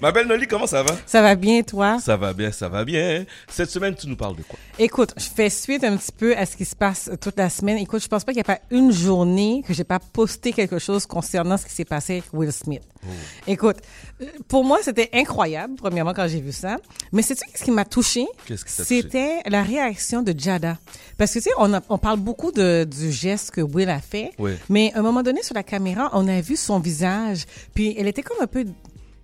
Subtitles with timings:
[0.00, 0.96] Ma belle Noli, comment ça va?
[1.04, 1.98] Ça va bien, toi?
[1.98, 3.24] Ça va bien, ça va bien.
[3.48, 4.56] Cette semaine, tu nous parles de quoi?
[4.78, 7.76] Écoute, je fais suite un petit peu à ce qui se passe toute la semaine.
[7.76, 10.78] Écoute, je pense pas qu'il n'y a pas une journée que j'ai pas posté quelque
[10.78, 12.82] chose concernant ce qui s'est passé avec Will Smith.
[13.02, 13.08] Oh.
[13.48, 13.78] Écoute,
[14.46, 16.76] pour moi, c'était incroyable, premièrement, quand j'ai vu ça.
[17.10, 18.28] Mais c'est ce qui m'a touché?
[18.46, 19.02] Qu'est-ce qui t'a touché?
[19.02, 20.78] C'était la réaction de Jada.
[21.18, 23.98] Parce que, tu sais, on, a- on parle beaucoup de, du geste que Will a
[24.00, 24.30] fait.
[24.38, 24.52] Oui.
[24.68, 27.44] Mais à un moment donné, sur la caméra, on a vu son visage.
[27.74, 28.64] Puis elle était comme un peu,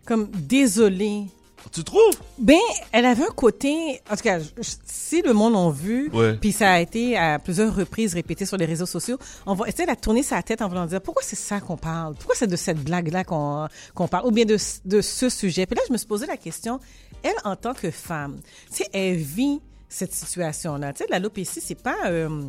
[0.07, 1.25] comme désolée.
[1.73, 2.15] Tu trouves?
[2.39, 2.55] Ben,
[2.93, 4.39] elle avait un côté, en tout cas,
[4.87, 8.67] si le monde l'a vu, puis ça a été à plusieurs reprises répété sur les
[8.67, 11.61] réseaux sociaux, on va essayer de tourner sa tête en voulant dire pourquoi c'est ça
[11.61, 15.29] qu'on parle, pourquoi c'est de cette blague-là qu'on qu'on parle, ou bien de, de ce
[15.29, 15.67] sujet?
[15.67, 16.79] Puis là, je me suis posé la question,
[17.25, 18.39] elle en tant que femme,
[18.71, 20.93] tu sais, elle vit cette situation-là.
[20.93, 22.43] Tu sais, l'alopécie, c'est pas euh,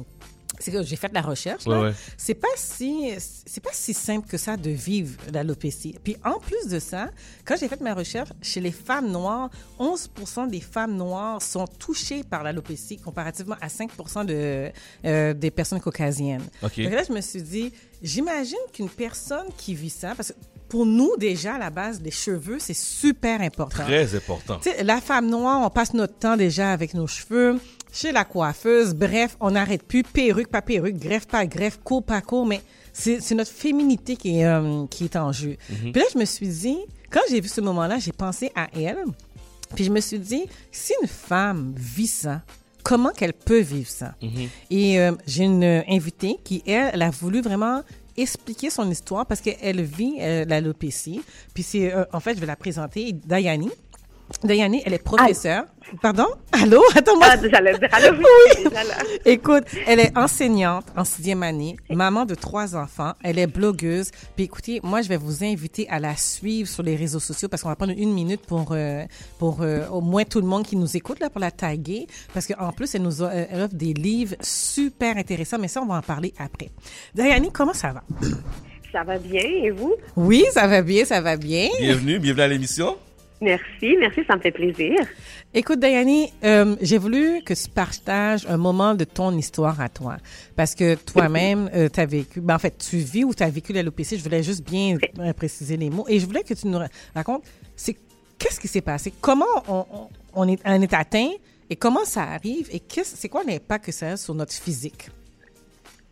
[0.59, 1.65] c'est que j'ai fait de la recherche.
[1.65, 1.93] Ouais, ouais.
[2.17, 3.13] C'est pas si
[3.45, 5.95] c'est pas si simple que ça de vivre l'alopécie.
[6.03, 7.09] Puis en plus de ça,
[7.45, 12.23] quand j'ai fait ma recherche, chez les femmes noires, 11% des femmes noires sont touchées
[12.23, 14.71] par l'alopécie comparativement à 5% de
[15.05, 16.43] euh, des personnes caucasiennes.
[16.63, 16.79] OK.
[16.81, 20.37] Donc là, je me suis dit, j'imagine qu'une personne qui vit ça, parce que
[20.69, 23.83] pour nous déjà à la base, les cheveux c'est super important.
[23.83, 24.59] Très important.
[24.61, 27.59] Tu sais, la femme noire, on passe notre temps déjà avec nos cheveux,
[27.91, 32.21] chez la coiffeuse, bref, on n'arrête plus, perruque, pas perruque, greffe, pas greffe, court, pas
[32.21, 32.61] court, mais
[32.93, 35.57] c'est notre féminité qui est, euh, qui est en jeu.
[35.67, 36.77] Puis là, je me suis dit,
[37.11, 39.03] quand j'ai vu ce moment-là, j'ai pensé à elle,
[39.75, 42.41] puis je me suis dit, si une femme vit ça,
[42.83, 44.15] comment qu'elle peut vivre ça?
[44.71, 47.83] Et euh, j'ai une euh, invitée qui, elle, elle a voulu vraiment
[48.17, 51.21] expliquer son histoire parce qu'elle vit euh, l'alopécie.
[51.53, 53.69] Puis c'est, euh, en fait, je vais la présenter, Dayani.
[54.43, 55.63] Dayani, elle est professeure.
[56.01, 56.25] Pardon?
[56.51, 56.83] Allô?
[56.95, 57.27] Attends-moi.
[57.31, 58.95] Ah, j'allais dire, allô, oui, déjà là.
[59.25, 64.11] Écoute, elle est enseignante en sixième année, maman de trois enfants, elle est blogueuse.
[64.35, 67.63] Puis écoutez, moi, je vais vous inviter à la suivre sur les réseaux sociaux parce
[67.63, 69.05] qu'on va prendre une minute pour euh,
[69.39, 72.47] pour euh, au moins tout le monde qui nous écoute là pour la taguer parce
[72.47, 75.57] qu'en plus elle nous a- euh, elle offre des livres super intéressants.
[75.57, 76.69] Mais ça, on va en parler après.
[77.15, 78.03] Dayani, comment ça va?
[78.91, 79.93] Ça va bien, et vous?
[80.17, 81.69] Oui, ça va bien, ça va bien.
[81.79, 82.97] Bienvenue, bienvenue à l'émission.
[83.39, 84.95] Merci, merci, ça me fait plaisir.
[85.53, 90.17] Écoute, Dayani, euh, j'ai voulu que tu partages un moment de ton histoire à toi.
[90.55, 93.49] Parce que toi-même, euh, tu as vécu, ben, en fait, tu vis ou tu as
[93.49, 94.17] vécu l'alopécie.
[94.17, 96.05] Je voulais juste bien euh, préciser les mots.
[96.09, 97.43] Et je voulais que tu nous ra- racontes,
[97.75, 97.95] c'est
[98.39, 99.13] qu'est-ce qui s'est passé?
[99.21, 101.29] Comment on, on, on est, on est atteint?
[101.69, 102.67] Et comment ça arrive?
[102.71, 105.09] Et qu'est-ce- c'est quoi l'impact que ça a sur notre physique?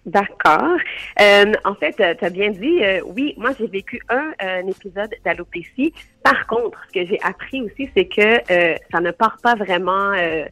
[0.06, 0.78] D'accord.
[1.20, 5.14] Euh, en fait, tu as bien dit, euh, oui, moi j'ai vécu un, un épisode
[5.24, 5.94] d'alopécie.
[6.24, 8.22] Par contre, ce que j'ai appris aussi, c'est que
[8.52, 10.12] euh, ça ne part pas vraiment...
[10.14, 10.46] Euh,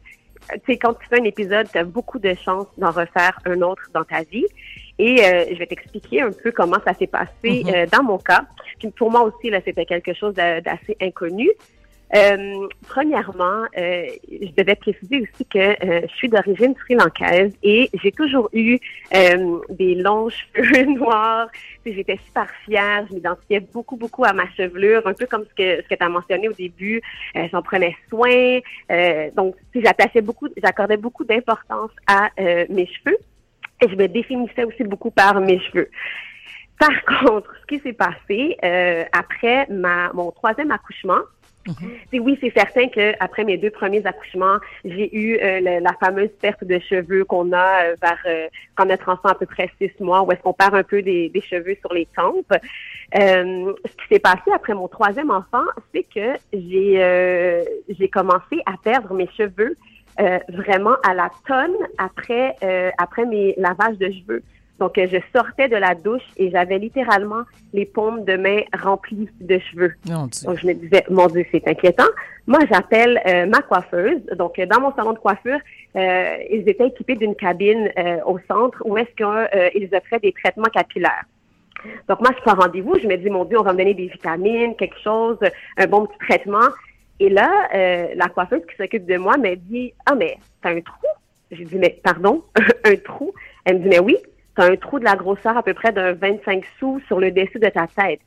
[0.52, 3.62] tu sais, quand tu fais un épisode, tu as beaucoup de chances d'en refaire un
[3.62, 4.44] autre dans ta vie.
[4.98, 7.74] Et euh, je vais t'expliquer un peu comment ça s'est passé Mhm.
[7.74, 8.44] euh, dans mon cas.
[8.78, 11.48] Puis pour moi aussi, là, c'était quelque chose d'a- d'assez inconnu.
[12.14, 18.12] Euh, premièrement, euh, je devais préciser aussi que euh, je suis d'origine sri-lankaise et j'ai
[18.12, 18.78] toujours eu
[19.14, 21.48] euh, des longs cheveux noirs.
[21.84, 25.82] J'étais super fière, je m'identifiais beaucoup, beaucoup à ma chevelure, un peu comme ce que
[25.82, 27.00] ce que tu as mentionné au début.
[27.36, 28.60] Euh, J'en prenais soin.
[29.36, 33.18] Donc, j'attachais beaucoup, j'accordais beaucoup d'importance à mes cheveux
[33.80, 35.90] et je me définissais aussi beaucoup par mes cheveux.
[36.78, 38.56] Par contre, ce qui s'est passé
[39.12, 41.20] après ma, mon troisième accouchement,
[42.10, 45.92] c'est oui, c'est certain que après mes deux premiers accouchements, j'ai eu euh, le- la
[45.94, 49.46] fameuse perte de cheveux qu'on a euh, vers euh, quand notre enfant a à peu
[49.46, 52.52] près six mois, où est-ce qu'on perd un peu des, des cheveux sur les tempes.
[52.52, 55.64] Euh, ce qui s'est passé après mon troisième enfant,
[55.94, 59.76] c'est que j'ai euh, j'ai commencé à perdre mes cheveux
[60.20, 62.54] euh, vraiment à la tonne après
[62.98, 64.42] après mes lavages de cheveux.
[64.78, 67.42] Donc, euh, je sortais de la douche et j'avais littéralement
[67.72, 69.94] les paumes de main remplies de cheveux.
[70.06, 70.46] Mon Dieu.
[70.46, 72.08] Donc, je me disais, mon Dieu, c'est inquiétant.
[72.46, 74.20] Moi, j'appelle euh, ma coiffeuse.
[74.36, 75.58] Donc, euh, dans mon salon de coiffure,
[75.96, 80.64] euh, ils étaient équipés d'une cabine euh, au centre où est-ce qu'ils offraient des traitements
[80.64, 81.24] capillaires.
[82.08, 82.98] Donc, moi, je prends rendez-vous.
[82.98, 85.38] Je me dis, mon Dieu, on va me donner des vitamines, quelque chose,
[85.76, 86.68] un bon petit traitement.
[87.20, 90.80] Et là, euh, la coiffeuse qui s'occupe de moi me dit, ah, mais t'as un
[90.80, 91.06] trou?
[91.50, 92.42] J'ai dit, mais pardon,
[92.84, 93.32] un trou?
[93.64, 94.16] Elle me dit, mais oui,
[94.56, 97.58] t'as un trou de la grosseur à peu près d'un 25 sous sur le dessus
[97.58, 98.20] de ta tête.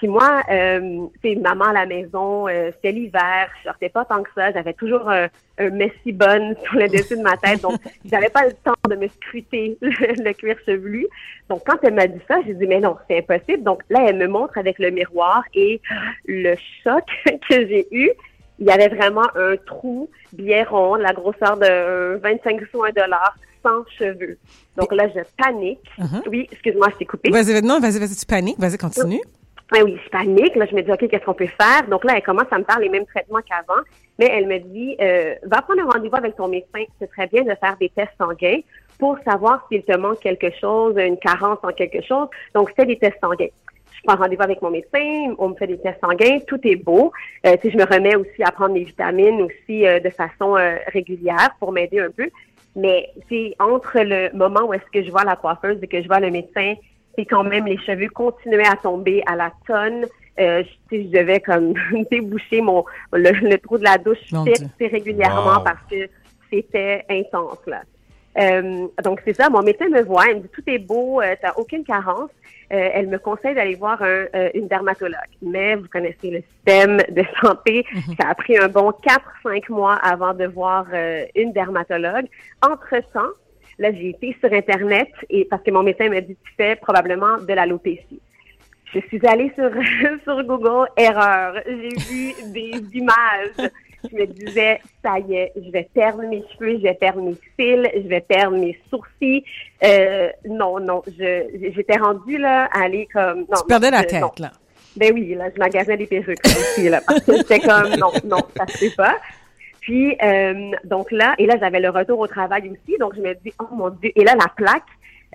[0.00, 4.22] Puis moi, euh, c'est maman à la maison, euh, c'était l'hiver, je sortais pas tant
[4.22, 5.28] que ça, j'avais toujours un,
[5.58, 8.96] un messi bonne sur le dessus de ma tête, donc j'avais pas le temps de
[8.96, 11.06] me scruter le, le cuir chevelu.
[11.50, 13.62] Donc quand elle m'a dit ça, j'ai dit mais non, c'est impossible.
[13.62, 15.82] Donc là, elle me montre avec le miroir et
[16.24, 18.10] le choc que j'ai eu,
[18.58, 23.36] il y avait vraiment un trou bien rond, la grosseur de 25 sous un dollar,
[23.64, 24.38] sans cheveux.
[24.76, 25.80] Donc là, je panique.
[25.98, 26.22] Mhm.
[26.28, 27.30] Oui, excuse-moi, je t'ai coupé.
[27.30, 28.58] Vas-y, non, vas-y, vas-y, tu paniques.
[28.58, 29.20] Vas-y, continue.
[29.72, 30.56] Ben oui, je panique.
[30.56, 31.86] Là, je me dis, OK, qu'est-ce qu'on peut faire?
[31.88, 33.80] Donc là, elle commence à me faire les mêmes traitements qu'avant,
[34.18, 36.84] mais elle me dit, euh, va prendre un rendez-vous avec ton médecin.
[37.00, 38.60] Ce serait bien de faire des tests sanguins
[38.98, 42.28] pour savoir s'il te manque quelque chose, une carence en quelque chose.
[42.54, 43.48] Donc, c'est des tests sanguins.
[44.00, 47.12] Je prends rendez-vous avec mon médecin, on me fait des tests sanguins, tout est beau.
[47.46, 51.50] Euh, je me remets aussi à prendre des vitamines aussi euh, de façon euh, régulière
[51.58, 52.30] pour m'aider un peu.
[52.76, 56.06] Mais c'est entre le moment où est-ce que je vois la coiffeuse et que je
[56.06, 56.74] vois le médecin,
[57.16, 60.06] c'est quand même les cheveux continuaient à tomber à la tonne.
[60.38, 61.74] Euh, je, je devais comme
[62.10, 65.64] déboucher mon le, trou de la douche assez régulièrement Wow.
[65.64, 66.08] parce que
[66.50, 67.82] c'était intense là.
[68.38, 71.34] Euh, donc c'est ça, mon médecin me voit, elle me dit tout est beau, euh,
[71.40, 72.30] t'as aucune carence.
[72.72, 75.18] Euh, elle me conseille d'aller voir un, euh, une dermatologue.
[75.42, 77.84] Mais vous connaissez le système de santé,
[78.20, 78.92] ça a pris un bon
[79.44, 80.86] 4-5 mois avant de voir
[81.34, 82.26] une dermatologue.
[82.62, 83.32] Entre-temps,
[83.78, 87.38] là j'ai été sur Internet et parce que mon médecin m'a dit tu fais probablement
[87.38, 88.20] de l'alopécie.
[88.94, 89.70] Je suis allée sur,
[90.24, 91.54] sur Google, erreur.
[91.66, 93.70] J'ai vu des images.
[94.10, 97.34] Je me disais, ça y est, je vais perdre mes cheveux, je vais perdre mes
[97.58, 99.44] cils, je vais perdre mes sourcils.
[99.84, 103.40] Euh, non, non, je j'étais rendue là à aller comme.
[103.40, 104.30] Non, Tu perdais la je- tête, non.
[104.38, 104.52] là.
[104.96, 108.38] Ben oui, là, je magasinais des perruques aussi, là, parce que j'étais comme, non, non,
[108.56, 109.16] ça se fait pas.
[109.80, 113.32] Puis, euh, donc là, et là, j'avais le retour au travail aussi, donc je me
[113.34, 114.82] dis, oh mon Dieu, et là, la plaque,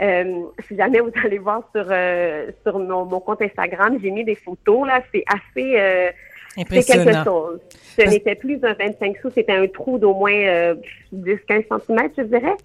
[0.01, 4.25] euh, si jamais vous allez voir sur euh, sur mon, mon compte Instagram, j'ai mis
[4.25, 6.11] des photos, là, c'est assez, euh,
[6.55, 7.59] c'est quelque chose.
[7.97, 10.75] Ce Parce- n'était plus un 25 sous, c'était un trou d'au moins euh,
[11.13, 12.55] 10-15 cm, je dirais.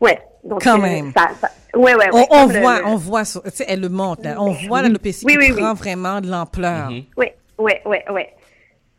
[0.00, 0.18] Ouais.
[0.42, 1.12] Donc, Quand euh, même.
[1.16, 2.26] Ça, ça- ouais, ouais, ouais.
[2.30, 4.36] On, on voit, le- on voit, tu sais, elle le montre, là.
[4.38, 5.60] On voit l'alopécie Oui, qui oui, oui.
[5.62, 6.90] prend vraiment de l'ampleur.
[6.90, 7.02] Mhm.
[7.16, 7.26] Oui,
[7.58, 8.22] oui, oui, oui.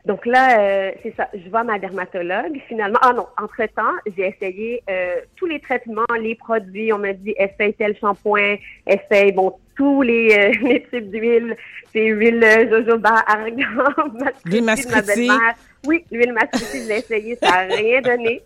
[0.05, 1.27] Donc là, euh, c'est ça.
[1.33, 2.59] Je vois ma dermatologue.
[2.67, 6.93] Finalement, ah non, entre-temps, j'ai essayé euh, tous les traitements, les produits.
[6.93, 11.55] On m'a dit, essaye tel shampoing, essaye, bon, tous les, euh, les types d'huile.
[11.91, 13.55] C'est huile euh, jojoba, argan,
[14.45, 15.27] L'huile mascriti de ma mascriti.
[15.27, 15.55] belle-mère.
[15.87, 18.41] Oui, l'huile mascriti, je l'ai essayé, ça n'a rien donné.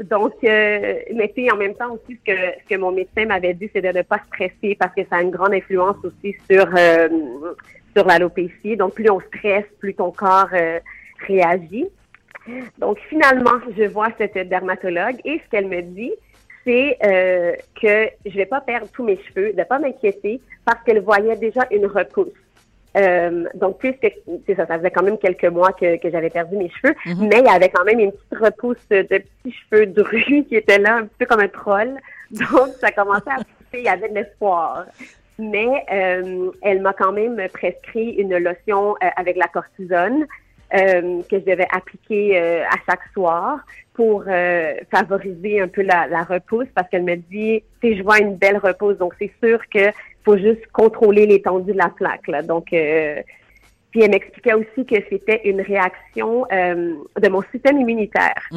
[0.00, 3.26] Donc, euh, mais tu sais, en même temps aussi, ce que, ce que mon médecin
[3.26, 6.34] m'avait dit, c'est de ne pas stresser parce que ça a une grande influence aussi
[6.50, 7.08] sur euh,
[7.94, 8.76] sur l'alopécie.
[8.76, 10.80] Donc, plus on stresse, plus ton corps euh,
[11.26, 11.86] réagit.
[12.78, 16.12] Donc, finalement, je vois cette dermatologue et ce qu'elle me dit,
[16.64, 21.00] c'est euh, que je vais pas perdre tous mes cheveux, de pas m'inquiéter parce qu'elle
[21.00, 22.32] voyait déjà une repousse.
[22.96, 24.12] Euh, donc, puisque
[24.46, 27.38] c'est ça, ça faisait quand même quelques mois que, que j'avais perdu mes cheveux, mais
[27.38, 30.96] il y avait quand même une petite repousse de petits cheveux drus qui étaient là,
[30.96, 31.96] un petit peu comme un troll.
[32.30, 34.86] Donc, ça commençait à pousser, il y avait de l'espoir.
[35.50, 40.26] Mais euh, elle m'a quand même prescrit une lotion euh, avec la cortisone
[40.74, 43.58] euh, que je devais appliquer euh, à chaque soir
[43.94, 48.18] pour euh, favoriser un peu la, la repousse parce qu'elle me dit, tu je vois
[48.20, 49.90] une belle repousse, donc c'est sûr que
[50.24, 52.28] faut juste contrôler l'étendue de la plaque.
[52.28, 52.42] Là.
[52.42, 53.20] Donc, euh,
[53.90, 58.48] puis elle m'expliquait aussi que c'était une réaction de mon système immunitaire.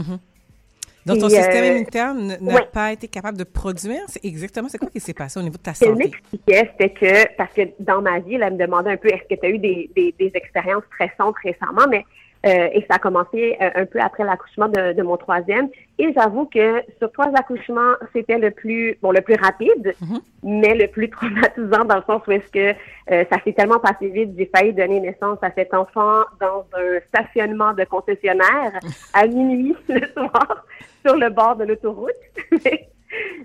[1.05, 2.65] Donc, ton système euh, immunitaire n'a ouais.
[2.73, 4.01] pas été capable de produire.
[4.07, 6.03] C'est exactement, c'est quoi qui s'est passé au niveau de ta Ce qu'elle santé?
[6.05, 9.23] m'expliquait, c'était que, parce que dans ma vie, elle elle me demandait un peu, est-ce
[9.33, 12.05] que tu as eu des, des, des expériences stressantes récemment, mais
[12.45, 15.67] euh, et ça a commencé euh, un peu après l'accouchement de, de mon troisième.
[15.97, 19.95] Et j'avoue que sur trois accouchements, c'était le plus, bon, le plus rapide,
[20.43, 22.75] mais le plus traumatisant dans le sens où est-ce que
[23.11, 26.99] euh, ça s'est tellement passé vite, j'ai failli donner naissance à cet enfant dans un
[27.07, 28.79] stationnement de concessionnaire
[29.13, 30.65] à minuit le soir
[31.05, 32.11] sur le bord de l'autoroute.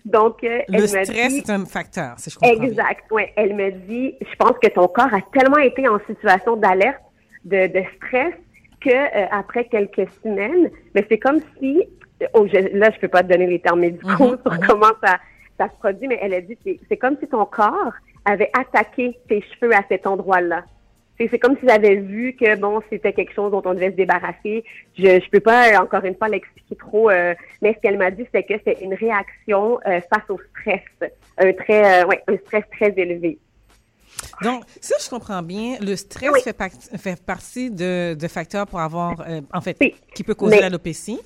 [0.05, 2.65] Donc, euh, elle Le stress dit- est un facteur, si je comprends.
[2.65, 3.23] Exact, oui.
[3.37, 7.01] Elle me dit, je pense que ton corps a tellement été en situation d'alerte,
[7.45, 8.35] de, de stress,
[8.81, 11.83] que euh, après quelques semaines, mais c'est comme si,
[12.35, 14.67] oh, je- là, je peux pas te donner les termes médicaux Mhm, sur mhm.
[14.67, 15.19] comment ça,
[15.59, 17.93] ça se produit, mais elle a dit, c'est c'est comme si ton corps
[18.25, 20.65] avait attaqué tes cheveux à cet endroit-là.
[21.19, 23.97] C'est c'est comme si j'avais vu que bon, c'était quelque chose dont on devait se
[23.97, 24.65] débarrasser.
[24.99, 28.11] Je je peux pas euh, encore une fois l'expliquer trop, euh, mais ce qu'elle m'a
[28.11, 30.81] dit, c'est que c'est une réaction euh, face au stress,
[31.37, 33.39] un très, euh, ouais, un stress très élevé.
[34.43, 36.41] Donc, si je comprends bien, le stress Oui.
[36.43, 39.95] fait, partie de, de facteurs pour avoir, euh, en fait, Oui.
[40.15, 41.19] qui peut causer l'alopécie.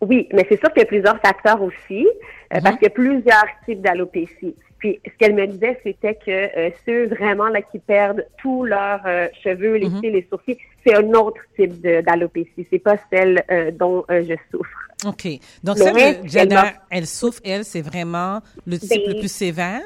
[0.00, 2.06] Oui, mais c'est sûr qu'il y a plusieurs facteurs aussi,
[2.52, 4.54] euh, parce qu'il y a plusieurs types d'alopécie.
[4.78, 9.02] Puis, ce qu'elle me disait, c'était que euh, ceux vraiment là qui perdent tous leurs
[9.06, 12.66] euh, cheveux, les cils, les sourcils, c'est un autre type d'alopécie.
[12.68, 13.44] C'est pas celle
[13.78, 14.78] dont je souffre.
[15.06, 15.28] OK.
[15.62, 19.82] Donc, celle de tellement- elle souffre, elle, c'est vraiment le type Ben, le plus sévère?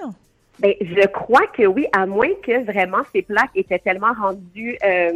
[0.58, 5.12] Ben, je crois que oui, à moins que vraiment ces plaques étaient tellement rendues, euh,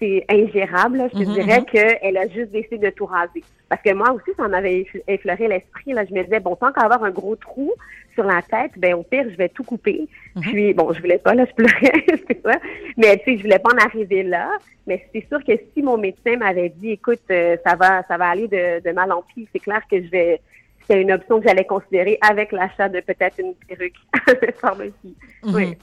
[0.00, 0.98] c'est ingérable.
[0.98, 1.08] là.
[1.12, 1.64] Je te Mhm, dirais mhm.
[1.66, 3.42] qu'elle a juste décidé de tout raser.
[3.68, 5.92] Parce que moi aussi, ça m'avait effle- effleuré l'esprit.
[5.92, 7.72] Là, je me disais, bon, tant qu'à avoir un gros trou
[8.14, 10.06] sur la tête, ben au pire, je vais tout couper.
[10.36, 10.42] Mhm.
[10.42, 11.92] Puis, bon, je voulais pas, là, je pleurais,
[12.28, 12.58] c'est ça.
[12.96, 14.50] Mais tu sais, je voulais pas en arriver là.
[14.86, 18.26] Mais c'est sûr que si mon médecin m'avait dit, écoute, euh, ça va, ça va
[18.28, 20.40] aller de, de mal en pis, c'est clair que je vais.
[20.86, 23.96] C'était une option que j'allais considérer avec l'achat de peut-être une perruque
[24.60, 25.16] pharmacie.
[25.44, 25.66] Oui.
[25.68, 25.74] Mhm.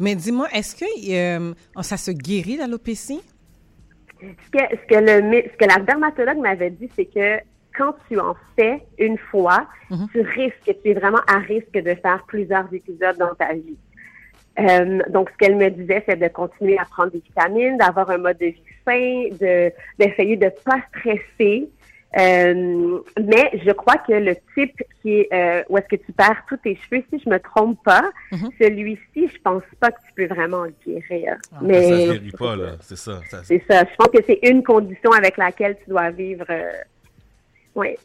[0.00, 1.52] Mais dis-moi, est-ce que euh,
[1.82, 3.20] ça se guérit l'alopécie?
[4.20, 7.38] Ce que, ce que le mé- ce que la dermatologue m'avait dit, c'est que
[7.76, 10.08] quand tu en fais une fois, Mhm.
[10.12, 13.76] tu risques, tu es vraiment à risque de faire plusieurs épisodes dans ta vie.
[14.58, 18.18] Euh, donc, ce qu'elle me disait, c'est de continuer à prendre des vitamines, d'avoir un
[18.18, 21.68] mode de vie sain, de d'essayer de pas stresser.
[22.16, 26.42] Euh, mais je crois que le type qui est euh, où est-ce que tu perds
[26.48, 28.48] tous tes cheveux, si je me trompe pas, Mhm.
[28.58, 31.36] celui-ci, je pense pas que tu peux vraiment le guérir.
[31.52, 32.70] Ah, mais Ça se guérit pas, là.
[32.80, 33.20] C'est ça.
[33.30, 33.84] ça c'est ça.
[33.90, 36.46] Je pense que c'est une condition avec laquelle tu dois vivre.
[36.48, 36.72] euh,
[37.74, 37.96] oui.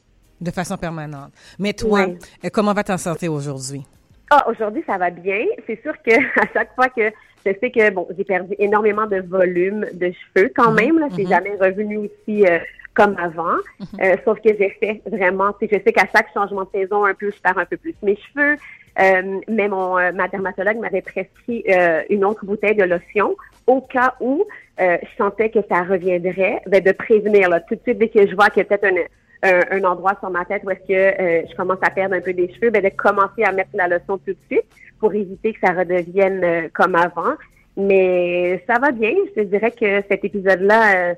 [0.42, 1.32] De façon permanente.
[1.58, 2.18] Mais toi, Ouais.
[2.44, 3.84] euh, comment va ta santé aujourd'hui?
[4.30, 5.46] Ah, aujourd'hui, ça va bien.
[5.66, 7.10] C'est sûr que à chaque fois que
[7.46, 11.00] je sais que bon, j'ai perdu énormément de volume de cheveux quand Mhm, même.
[11.00, 11.30] Là, c'est mhm.
[11.30, 12.46] jamais revenu aussi
[12.94, 13.58] comme avant.
[14.02, 15.54] Euh, sauf que j'ai fait vraiment.
[15.54, 17.96] tu Je sais qu'à chaque changement de saison, un peu, je perds un peu plus
[18.02, 18.56] mes cheveux.
[19.00, 23.36] Euh, mais mon euh, ma dermatologue m'avait prescrit euh, une autre bouteille de lotion
[23.66, 24.46] au cas où
[24.80, 28.28] euh, je sentais que ça reviendrait, ben, de prévenir là, tout de suite dès que
[28.28, 30.88] je vois qu'il y a peut-être un, un, un endroit sur ma tête où est-ce
[30.88, 33.72] que euh, je commence à perdre un peu des cheveux, ben, de commencer à mettre
[33.74, 34.66] la lotion tout de suite
[35.00, 37.34] pour éviter que ça redevienne euh, comme avant.
[37.76, 39.14] Mais ça va bien.
[39.30, 41.14] Je te dirais que cet épisode-là euh,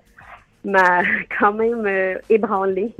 [0.65, 1.01] m'a
[1.39, 2.93] quand même euh, ébranlée.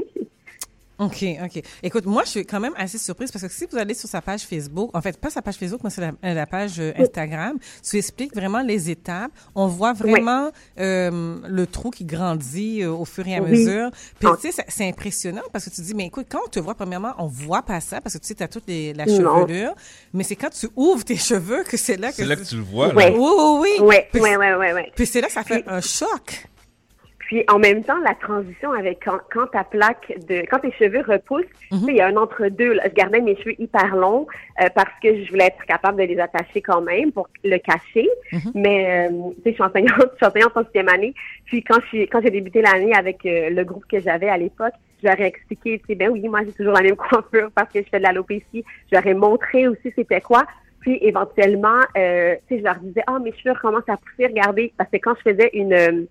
[0.98, 1.62] OK, OK.
[1.84, 4.22] Écoute, moi, je suis quand même assez surprise parce que si vous allez sur sa
[4.22, 6.93] page Facebook, en fait, pas sa page Facebook, mais sur la, euh, la page euh,
[6.98, 9.31] Instagram, tu expliques vraiment les étapes.
[9.55, 13.51] On voit vraiment euh, le trou qui grandit euh, au fur et à Oui.
[13.51, 13.91] mesure.
[14.17, 14.38] Puis, Ah.
[14.39, 16.75] tu sais, c'est- c'est impressionnant parce que tu dis, mais écoute, quand on te voit,
[16.75, 19.17] premièrement, on voit pas ça parce que tu sais, tu as toute les, la Non.
[19.41, 19.74] chevelure.
[20.13, 22.15] Mais c'est quand tu ouvres tes cheveux que c'est là que...
[22.15, 22.93] C'est là que tu le vois, là.
[22.95, 23.69] Oui, oui, oui.
[23.81, 24.81] Oui, Puis, oui, oui, oui, oui.
[24.95, 26.48] puis c'est là que ça fait un choc.
[27.25, 31.01] Puis en même temps, la transition avec quand, quand ta plaque de quand tes cheveux
[31.08, 32.74] repoussent, sais, il y a un entre-deux.
[32.74, 32.84] là.
[32.88, 34.27] Je gardais mes cheveux hyper longs
[34.62, 38.08] euh, parce que je voulais être capable de les attacher quand même pour le cacher.
[38.53, 41.13] Mais euh, tu sais, je suis enseignante, je suis enseignante en sixième année.
[41.46, 44.38] Puis quand je suis- quand j'ai débuté l'année avec euh, le groupe que j'avais à
[44.38, 47.50] l'époque, je leur ai expliqué, tu sais, ben oui, moi j'ai toujours la même coiffure
[47.55, 48.63] parce que je fais de l'alopécie.
[48.91, 50.46] Je leur ai montré aussi c'était quoi.
[50.82, 54.72] Puis éventuellement, euh, tu sais, je leur disais, ah, mes cheveux commencent à pousser, regardez,
[54.77, 56.03] parce que quand je faisais une euh,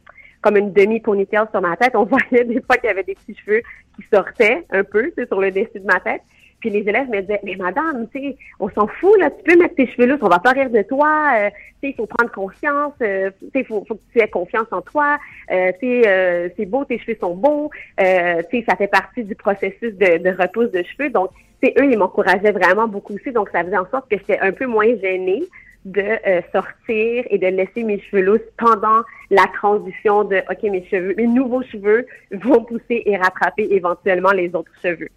[0.45, 3.15] comme une demi ponytail sur ma tête, on voyait des fois qu'il y avait des
[3.15, 3.63] petits cheveux
[3.97, 6.21] qui sortaient un peu, sur le dessus de ma tête.
[6.61, 9.59] Puis les élèves me disaient, mais madame, tu sais, on s'en fout, là, tu peux
[9.59, 12.07] mettre tes cheveux là, on va pas rire de toi, euh, tu sais, il faut
[12.07, 15.19] prendre conscience, euh, tu sais, faut, faut que tu aies confiance en toi,
[15.51, 17.71] euh, tu sais, euh, c'est beau, tes cheveux sont beaux,
[18.01, 21.11] euh, tu sais, ça fait partie du processus de, de repousse de cheveux.
[21.11, 21.31] Donc,
[21.63, 24.39] tu sais, eux, ils m'encourageaient vraiment beaucoup aussi, donc ça faisait en sorte que j'étais
[24.39, 25.43] un peu moins gênée
[25.85, 30.87] de euh, sortir et de laisser mes cheveux lousses pendant la transition de OK mes
[30.91, 35.09] cheveux mes nouveaux cheveux vont pousser et rattraper éventuellement les autres cheveux.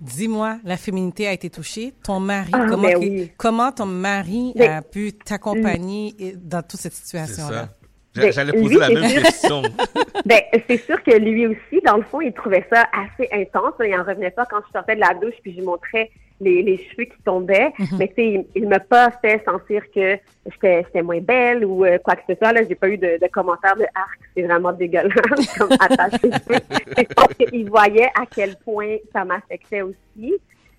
[0.00, 1.92] Dis-moi, la féminité a été touchée.
[2.04, 3.30] Ton mari, Ah, comment, ben oui.
[3.36, 7.68] comment ton mari Ben, a pu t'accompagner dans toute cette situation-là?
[8.14, 9.22] Ben, J'a- J'allais poser lui, la c'est même sûr.
[9.22, 9.62] question.
[10.24, 13.74] Ben, c'est sûr que lui aussi, dans le fond, il trouvait ça assez intense.
[13.84, 16.62] Il en revenait pas quand je sortais de la douche puis je lui montrais les,
[16.62, 17.72] les cheveux qui tombaient.
[17.98, 20.18] Mais tu sais, il, il m'a pas fait sentir que
[20.62, 22.52] j'étais moins belle ou euh, quoi que ce soit.
[22.52, 24.18] Là, j'ai pas eu de, de commentaires de arc.
[24.34, 25.12] C'est vraiment dégueulasse
[25.58, 26.60] comme attache cheveux.
[26.96, 30.34] Je pense qu'il voyait à quel point ça m'affectait aussi.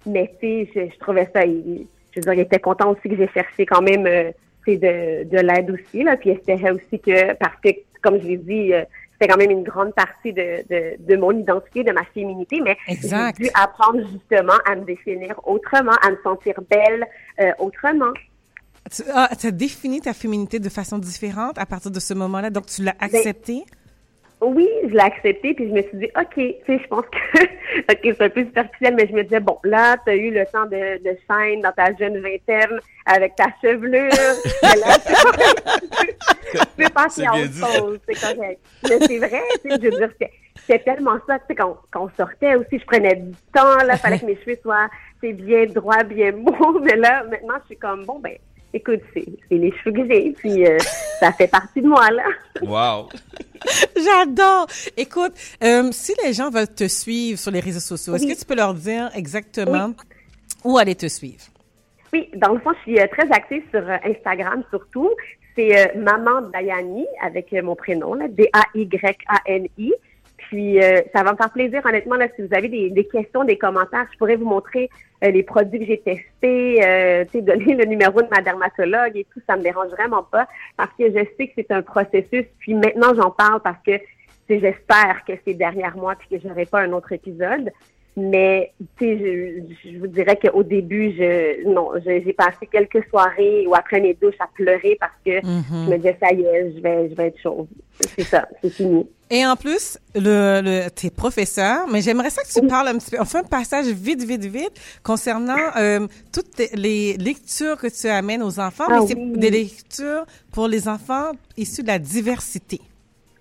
[0.05, 1.45] Mais tu sais, je, je trouvais ça.
[1.45, 4.31] Il, je veux dire, il était content aussi que j'ai cherché quand même euh,
[4.65, 6.03] tu sais, de, de l'aide aussi.
[6.03, 7.69] Là, puis il espérait aussi que, parce que,
[8.01, 8.83] comme je l'ai dit, euh,
[9.19, 12.77] c'était quand même une grande partie de, de, de mon identité, de ma féminité, mais
[12.87, 17.07] j'ai dû apprendre justement à me définir autrement, à me sentir belle
[17.39, 18.13] euh, autrement.
[18.95, 22.51] Tu as, tu as défini ta féminité de façon différente à partir de ce moment-là,
[22.51, 23.65] donc tu l'as Ben, accepté?
[24.39, 27.43] Oui, je l'ai accepté, puis je me suis dit, OK, tu sais, je pense que,
[27.91, 30.45] OK, c'est un peu superficiel, mais je me disais, bon, là, tu as eu le
[30.45, 34.11] temps de, de shine dans ta jeune vingtaine avec ta chevelure.
[34.61, 34.97] Mais là,
[36.51, 38.59] tu peux passer à autre chose, c'est correct.
[38.83, 40.31] Mais c'est vrai, tu sais, je veux dire, c'est-
[40.67, 43.95] c'est tellement ça, tu sais, quand, quand on sortait aussi, je prenais du temps, là,
[43.97, 44.89] fallait que mes cheveux soient,
[45.21, 48.33] c'est bien droits, bien beaux, mais là, maintenant, je suis comme, bon, ben,
[48.73, 50.77] écoute, c'est c'est les cheveux que j'ai, puis euh,
[51.19, 52.23] ça fait partie de moi, là.
[52.61, 53.09] Wow.
[53.95, 54.67] J'adore!
[54.95, 55.33] Écoute,
[55.63, 58.55] euh, si les gens veulent te suivre sur les réseaux sociaux, est-ce que tu peux
[58.55, 59.93] leur dire exactement
[60.63, 61.43] où aller te suivre?
[62.13, 65.09] Oui, dans le fond, je suis euh, très active sur euh, Instagram surtout.
[65.55, 69.93] c'est euh, Maman Dayani avec mon prénom, D-A-Y-A-N-I.
[70.49, 73.43] Puis euh, ça va me faire plaisir, honnêtement, là, si vous avez des, des questions,
[73.43, 74.89] des commentaires, je pourrais vous montrer
[75.23, 79.15] euh, les produits que j'ai testés, euh, tu sais, donner le numéro de ma dermatologue
[79.15, 82.45] et tout, ça me dérange vraiment pas parce que je sais que c'est un processus.
[82.59, 83.99] Puis maintenant, j'en parle parce que
[84.49, 87.69] j'espère que c'est derrière moi puis que j'aurai pas un autre épisode.
[88.15, 89.17] Mais tu sais,
[89.83, 94.13] je, je vous dirais qu'au début, je non, j'ai passé quelques soirées ou après mes
[94.15, 97.27] douches à pleurer parce que je me disais ça y est, je vais, je vais
[97.27, 97.67] être chauve.
[97.99, 99.07] C'est ça, c'est fini.
[99.29, 103.11] Et en plus, le, le, t'es professeur, mais j'aimerais ça que tu parles un petit
[103.11, 103.17] peu.
[103.19, 104.71] On fait un passage vite, vite, vite
[105.03, 109.33] concernant euh, toutes tes- les lectures que tu amènes aux enfants, Ah mais c'est oui.
[109.37, 112.79] des lectures pour les enfants issus de la diversité.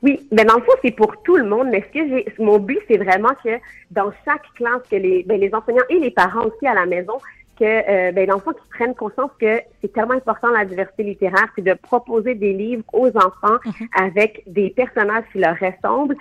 [0.03, 1.69] Oui, mais dans le fond, c'est pour tout le monde.
[1.71, 3.51] Mais ce que j'ai, mon but, c'est vraiment que
[3.93, 7.15] dans chaque classe, que les, ben, les enseignants et les parents aussi à la maison,
[7.59, 11.03] que euh, ben, dans le fond, qu'ils prennent conscience que c'est tellement important la diversité
[11.03, 13.59] littéraire, c'est de proposer des livres aux enfants
[13.99, 16.17] avec des personnages qui leur ressemblent.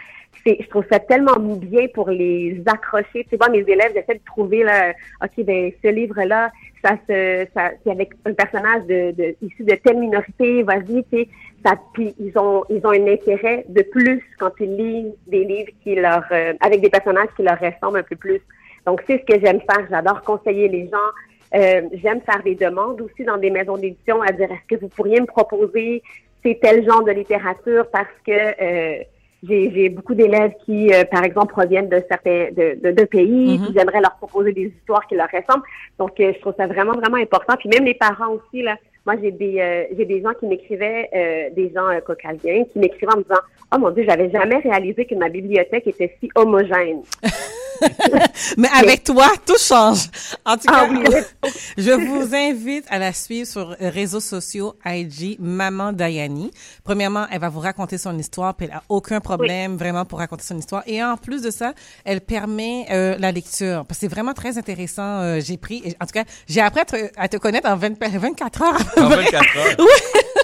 [0.46, 3.25] C'est, je trouve ça tellement bien pour les accrocher.
[3.30, 6.51] Tu moi, mes élèves, j'essaie de trouver là, ok, ben ce livre-là,
[6.84, 10.62] ça se, ça, c'est avec un personnage de, de issu de telle minorité.
[10.63, 11.30] Vas-y, tu sais,
[11.65, 15.72] ça, puis ils ont, ils ont un intérêt de plus quand ils lisent des livres
[15.84, 18.42] qui leur, euh, avec des personnages qui leur ressemblent un peu plus.
[18.86, 19.86] Donc c'est ce que j'aime faire.
[19.89, 21.12] J'adore conseiller les gens.
[21.56, 24.89] Euh, j'aime faire des demandes aussi dans des maisons d'édition à dire est-ce que vous
[24.89, 26.01] pourriez me proposer
[26.44, 27.88] c'est tel genre de littérature?
[27.92, 29.04] Parce que euh,
[29.48, 33.60] j'ai beaucoup d'élèves qui, euh, par exemple, proviennent de certains de, de, de pays.
[33.60, 35.65] puis J'aimerais leur proposer des histoires qui leur ressemblent.
[36.00, 37.56] Donc, euh, je trouve ça vraiment, vraiment important.
[37.58, 38.75] Puis même les parents aussi, là,
[39.06, 43.13] moi, j'ai des euh, j'ai des gens qui m'écrivaient, euh, des gens caucasiens, qui m'écrivaient
[43.13, 43.42] en me disant
[43.74, 47.01] Oh mon Dieu, j'avais jamais réalisé que ma bibliothèque était si homogène.
[48.58, 50.10] Mais avec toi, tout change.
[50.46, 51.51] En tout cas, Ah oui.
[51.77, 56.51] je vous invite à la suivre sur les réseaux sociaux IG Maman Dayani.
[56.84, 60.44] Premièrement, elle va vous raconter son histoire, puis elle a aucun problème vraiment pour raconter
[60.44, 60.84] son histoire.
[60.88, 63.86] Et en plus de ça, elle permet euh, la lecture.
[63.86, 65.22] Parce que c'est vraiment très intéressant.
[65.22, 67.96] Euh, j'ai pris, en tout cas, j'ai appris à te, à te connaître en 20
[68.00, 68.79] 24 heures.
[68.98, 69.77] En 24 heures.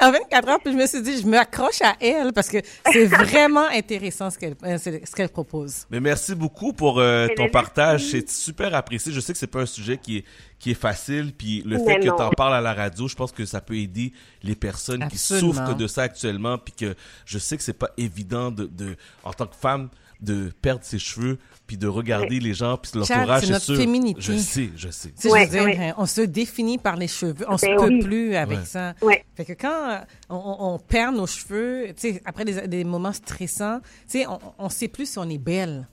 [0.00, 2.58] en 24 heures, puis je me suis dit, je me accroche à elle parce que
[2.92, 5.86] c'est vraiment intéressant ce qu'elle euh, ce qu'elle propose.
[5.90, 8.04] Mais merci beaucoup pour euh, ton partage.
[8.10, 9.12] C'est super apprécié.
[9.12, 10.24] Je sais que c'est pas un sujet qui est,
[10.58, 11.32] qui est facile.
[11.36, 13.60] Puis le Mais fait que tu en parles à la radio, je pense que ça
[13.60, 15.50] peut aider les personnes Absolument.
[15.50, 16.58] qui souffrent de ça actuellement.
[16.58, 19.88] Puis que je sais que c'est pas évident de, de, en tant que femme,
[20.24, 23.76] de perdre ses cheveux, puis de regarder les gens, puis l'entourage, c'est c'est notre sûr.
[23.76, 24.20] féminité.
[24.20, 25.12] Je sais, je sais.
[25.30, 27.46] Ouais, je veux dire, hein, on se définit par les cheveux.
[27.48, 28.02] On se Ben peut oui.
[28.02, 28.94] plus avec ça.
[29.36, 29.98] Fait que quand euh,
[30.30, 34.68] on, perd nos cheveux, tu sais, après des, des moments stressants, tu sais, on, on
[34.68, 35.86] sait plus si on est belle.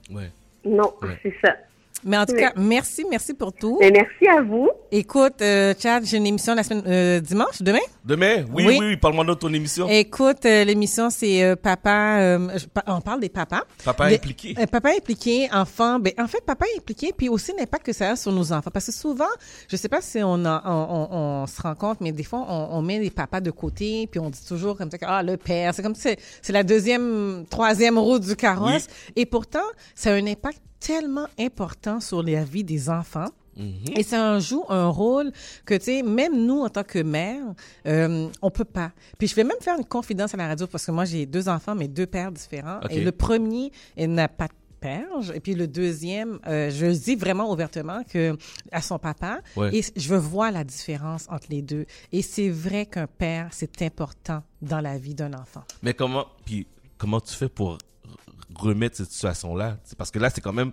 [0.64, 0.92] Non,
[1.22, 1.54] c'est ça.
[2.04, 2.40] Mais en tout Oui.
[2.40, 3.78] cas, merci, merci pour tout.
[3.80, 4.68] Mais merci à vous.
[4.90, 7.78] Écoute, euh, Chad, j'ai une émission la semaine euh, dimanche, demain?
[8.04, 8.44] Demain?
[8.52, 8.76] Oui, Oui.
[8.80, 8.96] oui, oui.
[8.96, 9.88] Parle-moi de ton émission.
[9.88, 12.18] Écoute, euh, l'émission c'est euh, papa.
[12.20, 12.48] euh,
[12.88, 13.62] on parle des papas.
[13.84, 14.54] Papa impliqué.
[14.70, 16.00] papa impliqué, enfant.
[16.00, 18.70] Ben, en fait, papa impliqué, puis aussi l'impact que ça a sur nos enfants.
[18.72, 19.24] Parce que souvent,
[19.68, 20.70] je sais pas si on, a- on,
[21.12, 24.08] on- on se rend compte, mais des fois, on, on met les papas de côté,
[24.10, 26.64] puis on dit toujours comme ça ah le père, c'est comme si c'est c'est la
[26.64, 28.88] deuxième, troisième roue du carrosse.
[29.14, 29.60] Et pourtant,
[29.94, 33.28] ça a un impact tellement important sur la vie des enfants.
[33.56, 33.96] Mhm.
[33.96, 35.32] Et ça en joue un rôle
[35.64, 37.42] que, tu sais, même nous, en tant que mère,
[37.86, 38.92] euh, on peut pas.
[39.18, 41.48] Puis je vais même faire une confidence à la radio parce que moi, j'ai deux
[41.48, 42.80] enfants, mais deux pères différents.
[42.90, 45.06] Et le premier, il n'a pas de père.
[45.34, 48.36] Et puis le deuxième, euh, je dis vraiment ouvertement que
[48.70, 49.40] à son papa.
[49.56, 49.74] Ouais.
[49.76, 51.86] Et je vois la différence entre les deux.
[52.10, 55.62] Et c'est vrai qu'un père, c'est important dans la vie d'un enfant.
[55.82, 56.66] Mais comment, puis
[56.98, 57.78] comment tu fais pour
[58.54, 59.78] remettre cette situation-là?
[59.96, 60.72] Parce que là, c'est quand même,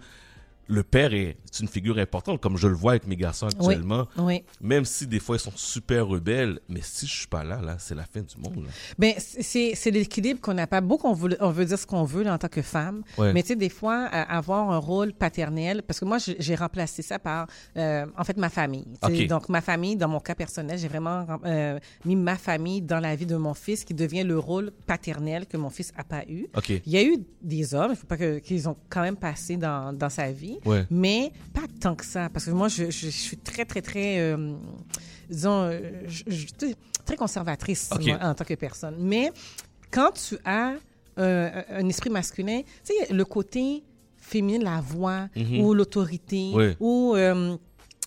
[0.70, 4.08] le père est, une figure importante, comme je le vois avec mes garçons actuellement.
[4.18, 4.44] Oui.
[4.62, 7.76] Même si des fois ils sont super rebelles, mais si je suis pas là, là,
[7.80, 8.64] c'est la fin du monde.
[8.66, 8.70] là.
[9.00, 10.80] Ben c'est c'est l'équilibre qu'on n'a pas.
[10.80, 13.34] Beaucoup on veut on veut dire ce qu'on veut là, en tant que femme, Ouais.
[13.34, 17.02] mais tu sais des fois euh, avoir un rôle paternel parce que moi j'ai remplacé
[17.02, 18.86] ça par euh, en fait ma famille.
[19.04, 19.28] Tu sais, Ok.
[19.28, 23.16] Donc ma famille dans mon cas personnel, j'ai vraiment euh, mis ma famille dans la
[23.16, 26.48] vie de mon fils qui devient le rôle paternel que mon fils a pas eu.
[26.56, 26.70] OK.
[26.70, 29.58] Il y a eu des hommes, il faut pas que qu'ils ont quand même passé
[29.58, 30.86] dans dans sa vie, Ouais.
[30.90, 34.20] mais pas tant que ça parce que moi je, je, je suis très très très
[34.20, 34.54] euh,
[35.30, 36.46] disons euh, je,
[37.06, 38.96] très conservatrice moi, en tant que personne.
[39.00, 39.32] Mais
[39.92, 40.74] quand tu as
[41.18, 43.84] euh, un esprit masculin, tu sais le côté
[44.18, 45.60] féminin, la voix Mhm.
[45.62, 47.56] ou l'autorité ou euh,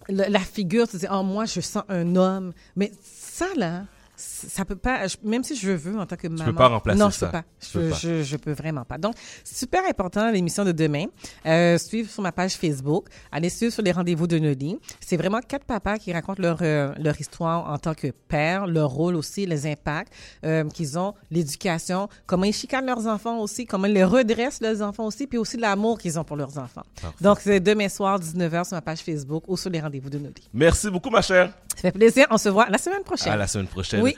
[0.09, 3.87] la figure, tu dis oh moi je sens un homme, mais ça là
[4.23, 6.45] ça peut pas, même si je veux en tant que maman.
[6.45, 7.27] Tu peux pas remplacer non, ça.
[7.27, 7.45] je peux pas.
[7.61, 7.97] Je, peux pas.
[7.97, 8.99] je, je peux vraiment pas.
[8.99, 11.07] Donc, super important l'émission de demain.
[11.47, 13.07] Euh, suivre sur ma page Facebook.
[13.31, 14.79] Allez suivre sur les rendez-vous de Noli.
[15.01, 18.91] C'est vraiment quatre papas qui racontent leur, euh, leur histoire en tant que père, leur
[18.91, 20.13] rôle aussi, les impacts
[20.45, 24.83] euh, qu'ils ont, l'éducation, comment ils chicanent leurs enfants aussi, comment ils les redressent leurs
[24.83, 26.83] enfants aussi, puis aussi l'amour qu'ils ont pour leurs enfants.
[27.01, 27.17] Parfait.
[27.21, 30.49] Donc, c'est demain soir, 19h sur ma page Facebook ou sur les rendez-vous de Noli.
[30.53, 31.53] Merci beaucoup, ma chère.
[31.77, 32.27] Ça fait plaisir.
[32.31, 33.33] On se voit la semaine prochaine.
[33.33, 34.03] À la semaine prochaine.
[34.03, 34.17] Oui.